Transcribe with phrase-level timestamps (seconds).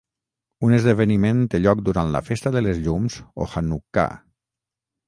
[0.67, 4.09] Un esdeveniment té lloc durant la festa de les llums o Hanukkà.